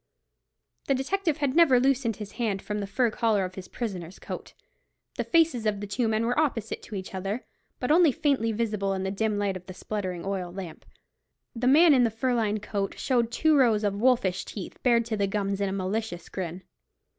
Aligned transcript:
The 0.87 0.95
detective 0.95 1.37
had 1.37 1.55
never 1.55 1.79
loosed 1.79 2.15
his 2.15 2.31
hand 2.31 2.59
from 2.59 2.79
the 2.79 2.87
fur 2.87 3.11
collar 3.11 3.45
of 3.45 3.53
his 3.53 3.67
prisoner's 3.67 4.17
coat. 4.17 4.55
The 5.17 5.23
faces 5.23 5.67
of 5.67 5.79
the 5.79 5.85
two 5.85 6.07
men 6.07 6.25
were 6.25 6.39
opposite 6.39 6.81
to 6.81 6.95
each 6.95 7.13
other, 7.13 7.45
but 7.79 7.91
only 7.91 8.11
faintly 8.11 8.51
visible 8.51 8.93
in 8.93 9.03
the 9.03 9.11
dim 9.11 9.37
light 9.37 9.55
of 9.55 9.67
the 9.67 9.75
spluttering 9.75 10.25
oil 10.25 10.51
lamp. 10.51 10.85
The 11.55 11.67
man 11.67 11.93
in 11.93 12.03
the 12.03 12.09
fur 12.09 12.33
lined 12.33 12.63
coat 12.63 12.97
showed 12.97 13.31
two 13.31 13.55
rows 13.55 13.83
of 13.83 13.93
wolfish 14.01 14.43
teeth, 14.43 14.81
bared 14.81 15.05
to 15.05 15.17
the 15.17 15.27
gums 15.27 15.61
in 15.61 15.69
a 15.69 15.71
malicious 15.71 16.29
grin. 16.29 16.63